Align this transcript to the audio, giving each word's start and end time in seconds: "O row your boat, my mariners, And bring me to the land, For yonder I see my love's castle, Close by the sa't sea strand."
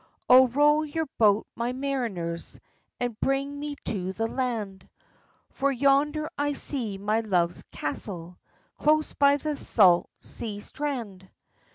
"O 0.27 0.47
row 0.47 0.81
your 0.81 1.05
boat, 1.19 1.45
my 1.55 1.73
mariners, 1.73 2.59
And 2.99 3.19
bring 3.19 3.59
me 3.59 3.75
to 3.85 4.13
the 4.13 4.25
land, 4.25 4.89
For 5.51 5.71
yonder 5.71 6.27
I 6.39 6.53
see 6.53 6.97
my 6.97 7.19
love's 7.19 7.61
castle, 7.71 8.39
Close 8.79 9.13
by 9.13 9.37
the 9.37 9.55
sa't 9.55 10.09
sea 10.19 10.59
strand." 10.59 11.29